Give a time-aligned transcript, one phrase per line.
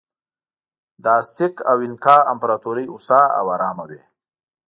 [1.03, 4.01] د ازتېک او اینکا امپراتورۍ هوسا او ارامه وې.